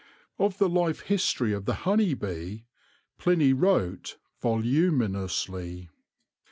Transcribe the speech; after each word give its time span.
On 0.39 0.51
the 0.57 0.67
life 0.67 1.01
history 1.01 1.53
of 1.53 1.65
the 1.65 1.75
honey 1.85 2.15
bee 2.15 2.65
Pliny 3.19 3.53
wrote 3.53 4.17
voluminously. 4.41 5.89